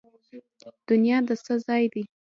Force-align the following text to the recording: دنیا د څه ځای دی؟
دنیا 0.89 1.17
د 1.27 1.29
څه 1.43 1.53
ځای 1.65 1.83
دی؟ 1.93 2.03